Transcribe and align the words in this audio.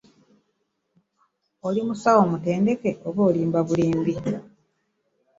Oli 1.67 1.81
musawo 1.87 2.21
mutendeke 2.31 2.89
oba 3.07 3.21
olimba 3.29 3.59
bulimbi? 3.67 4.13